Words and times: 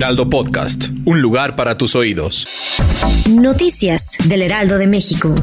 Heraldo 0.00 0.30
Podcast, 0.30 0.86
un 1.04 1.20
lugar 1.20 1.56
para 1.56 1.76
tus 1.76 1.94
oídos. 1.94 2.78
Noticias 3.28 4.16
del 4.24 4.40
Heraldo 4.40 4.78
de 4.78 4.86
México. 4.86 5.34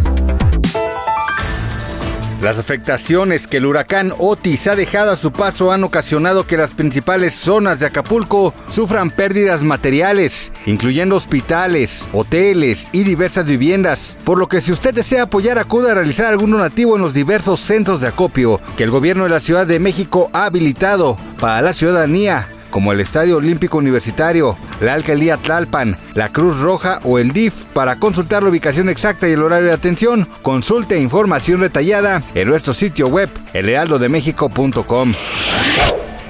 Las 2.42 2.58
afectaciones 2.58 3.46
que 3.46 3.58
el 3.58 3.68
huracán 3.68 4.14
Otis 4.18 4.66
ha 4.66 4.76
dejado 4.76 5.12
a 5.12 5.16
su 5.16 5.32
paso 5.32 5.72
han 5.72 5.84
ocasionado 5.84 6.48
que 6.48 6.58
las 6.58 6.74
principales 6.74 7.36
zonas 7.36 7.80
de 7.80 7.86
Acapulco 7.86 8.52
sufran 8.72 9.12
pérdidas 9.12 9.62
materiales, 9.62 10.52
incluyendo 10.66 11.18
hospitales, 11.18 12.10
hoteles 12.12 12.88
y 12.92 13.04
diversas 13.04 13.46
viviendas. 13.46 14.18
Por 14.24 14.40
lo 14.40 14.48
que 14.48 14.62
si 14.62 14.72
usted 14.72 14.92
desea 14.92 15.24
apoyar, 15.24 15.60
acuda 15.60 15.92
a 15.92 15.96
realizar 15.96 16.26
algún 16.26 16.50
donativo 16.50 16.96
en 16.96 17.04
los 17.04 17.14
diversos 17.14 17.60
centros 17.60 18.02
de 18.02 18.08
acopio 18.08 18.60
que 18.76 18.86
el 18.86 18.90
gobierno 18.90 19.26
de 19.26 19.30
la 19.30 19.40
Ciudad 19.40 19.68
de 19.68 19.78
México 19.78 20.32
ha 20.34 20.46
habilitado 20.46 21.16
para 21.40 21.62
la 21.62 21.76
ciudadanía 21.76 22.50
como 22.78 22.92
el 22.92 23.00
Estadio 23.00 23.38
Olímpico 23.38 23.80
Universitario, 23.80 24.56
la 24.82 24.94
Alcaldía 24.94 25.38
Tlalpan, 25.38 25.98
la 26.14 26.30
Cruz 26.30 26.60
Roja 26.60 27.00
o 27.02 27.18
el 27.18 27.32
DIF. 27.32 27.66
Para 27.74 27.96
consultar 27.96 28.44
la 28.44 28.50
ubicación 28.50 28.88
exacta 28.88 29.28
y 29.28 29.32
el 29.32 29.42
horario 29.42 29.70
de 29.70 29.74
atención, 29.74 30.28
consulte 30.44 31.00
información 31.00 31.62
detallada 31.62 32.22
en 32.36 32.48
nuestro 32.48 32.76
sitio 32.76 33.08
web, 33.08 33.32
elheraldodemexico.com. 33.54 35.14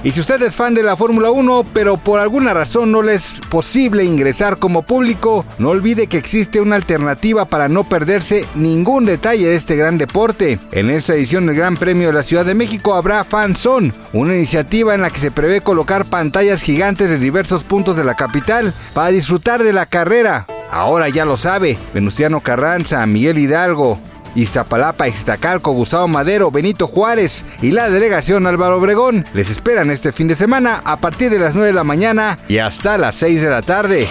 Y 0.04 0.12
si 0.12 0.20
usted 0.20 0.42
es 0.44 0.56
fan 0.56 0.74
de 0.74 0.84
la 0.84 0.96
Fórmula 0.96 1.32
1, 1.32 1.64
pero 1.74 1.98
por 1.98 2.20
alguna 2.20 2.54
razón 2.54 2.92
no 2.92 3.02
le 3.02 3.16
es 3.16 3.42
posible 3.50 4.06
ingresar 4.06 4.58
como 4.58 4.84
público, 4.84 5.46
no 5.58 5.70
olvide 5.70 6.08
que 6.08 6.18
existe 6.18 6.62
una 6.62 6.76
alternativa 6.76 7.46
para 7.46 7.68
no 7.68 7.90
perderse 7.90 8.46
ningún 8.56 9.06
detalle 9.06 9.48
de 9.48 9.56
este 9.56 9.76
gran 9.76 9.98
deporte. 9.98 10.60
En 10.72 10.90
esta 10.92 11.16
edición 11.16 11.46
del 11.46 11.56
Gran 11.56 11.78
Premio 11.78 12.08
de 12.08 12.14
la 12.14 12.24
Ciudad 12.24 12.46
de 12.46 12.54
México 12.54 12.94
habrá 12.94 13.24
Fan 13.24 13.56
Zone, 13.56 13.92
una 14.14 14.36
iniciativa 14.36 14.94
en 14.94 15.02
la 15.02 15.10
que 15.10 15.20
se 15.20 15.32
prevé 15.32 15.62
colocar 15.62 16.06
pantallas 16.06 16.62
gigantes 16.62 17.10
de 17.10 17.18
diversos 17.18 17.64
puntos 17.64 17.96
de 17.96 18.04
la 18.04 18.16
capital 18.16 18.74
para 18.94 19.10
disfrutar 19.10 19.64
de 19.64 19.74
la 19.74 19.88
carrera. 19.88 20.46
Ahora 20.72 21.08
ya 21.10 21.26
lo 21.26 21.38
sabe, 21.38 21.78
Venustiano 21.94 22.42
Carranza, 22.42 23.06
Miguel 23.06 23.38
Hidalgo, 23.38 23.98
Iztapalapa, 24.38 25.08
Iztacalco, 25.08 25.72
Gustavo 25.72 26.08
Madero, 26.08 26.52
Benito 26.52 26.88
Juárez 26.88 27.44
y 27.62 27.72
la 27.72 27.90
delegación 27.90 28.46
Álvaro 28.46 28.78
Obregón 28.78 29.26
les 29.34 29.50
esperan 29.50 29.90
este 29.90 30.12
fin 30.12 30.28
de 30.28 30.36
semana 30.36 30.82
a 30.86 30.98
partir 30.98 31.32
de 31.32 31.40
las 31.40 31.56
9 31.56 31.68
de 31.68 31.74
la 31.74 31.84
mañana 31.84 32.38
y 32.48 32.60
hasta 32.60 33.00
las 33.00 33.16
6 33.16 33.42
de 33.42 33.50
la 33.50 33.64
tarde. 33.64 34.08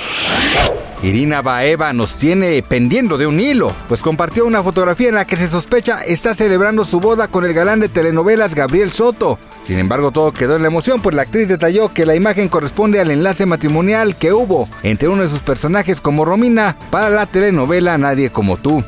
Irina 1.02 1.42
Baeva 1.42 1.92
nos 1.92 2.16
tiene 2.16 2.60
pendiendo 2.62 3.18
de 3.18 3.26
un 3.26 3.38
hilo, 3.38 3.72
pues 3.86 4.02
compartió 4.02 4.46
una 4.46 4.62
fotografía 4.62 5.08
en 5.08 5.14
la 5.14 5.26
que 5.26 5.36
se 5.36 5.46
sospecha 5.46 6.02
está 6.02 6.34
celebrando 6.34 6.84
su 6.84 7.00
boda 7.00 7.28
con 7.28 7.44
el 7.44 7.54
galán 7.54 7.80
de 7.80 7.88
telenovelas 7.88 8.54
Gabriel 8.54 8.92
Soto. 8.92 9.38
Sin 9.62 9.78
embargo, 9.78 10.10
todo 10.10 10.32
quedó 10.32 10.56
en 10.56 10.62
la 10.62 10.68
emoción, 10.68 11.00
pues 11.02 11.14
la 11.14 11.22
actriz 11.22 11.48
detalló 11.48 11.90
que 11.90 12.06
la 12.06 12.16
imagen 12.16 12.48
corresponde 12.48 12.98
al 12.98 13.10
enlace 13.10 13.46
matrimonial 13.46 14.16
que 14.16 14.32
hubo 14.32 14.68
entre 14.82 15.08
uno 15.08 15.22
de 15.22 15.28
sus 15.28 15.42
personajes 15.42 16.00
como 16.00 16.24
Romina 16.24 16.76
para 16.90 17.10
la 17.10 17.26
telenovela 17.26 17.98
Nadie 17.98 18.30
como 18.30 18.56
tú. 18.56 18.82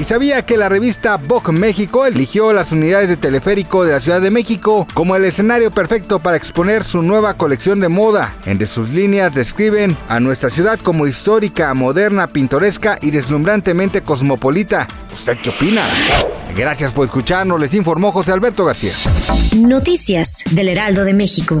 ¿Y 0.00 0.04
sabía 0.04 0.46
que 0.46 0.56
la 0.56 0.70
revista 0.70 1.18
Vogue 1.18 1.52
México 1.52 2.06
eligió 2.06 2.54
las 2.54 2.72
unidades 2.72 3.10
de 3.10 3.18
teleférico 3.18 3.84
de 3.84 3.92
la 3.92 4.00
Ciudad 4.00 4.22
de 4.22 4.30
México 4.30 4.86
como 4.94 5.14
el 5.14 5.26
escenario 5.26 5.70
perfecto 5.70 6.20
para 6.20 6.38
exponer 6.38 6.84
su 6.84 7.02
nueva 7.02 7.34
colección 7.34 7.80
de 7.80 7.90
moda? 7.90 8.34
Entre 8.46 8.66
sus 8.66 8.88
líneas 8.88 9.34
describen 9.34 9.94
a 10.08 10.18
nuestra 10.18 10.48
ciudad 10.48 10.80
como 10.80 11.06
histórica, 11.06 11.74
moderna, 11.74 12.28
pintoresca 12.28 12.98
y 13.02 13.10
deslumbrantemente 13.10 14.00
cosmopolita. 14.00 14.86
¿Usted 15.12 15.36
qué 15.36 15.50
opina? 15.50 15.86
Gracias 16.56 16.92
por 16.92 17.04
escucharnos, 17.04 17.60
les 17.60 17.74
informó 17.74 18.10
José 18.10 18.32
Alberto 18.32 18.64
García. 18.64 18.92
Noticias 19.54 20.44
del 20.50 20.70
Heraldo 20.70 21.04
de 21.04 21.12
México. 21.12 21.60